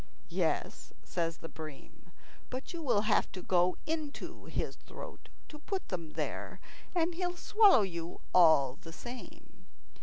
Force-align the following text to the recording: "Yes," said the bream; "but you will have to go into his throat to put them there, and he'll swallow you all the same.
"Yes," 0.29 0.93
said 1.03 1.33
the 1.33 1.47
bream; 1.47 2.11
"but 2.49 2.73
you 2.73 2.81
will 2.81 3.01
have 3.01 3.31
to 3.33 3.43
go 3.43 3.77
into 3.85 4.45
his 4.45 4.75
throat 4.75 5.29
to 5.49 5.59
put 5.59 5.89
them 5.89 6.13
there, 6.13 6.59
and 6.95 7.13
he'll 7.13 7.37
swallow 7.37 7.83
you 7.83 8.19
all 8.33 8.79
the 8.81 8.93
same. 8.93 9.67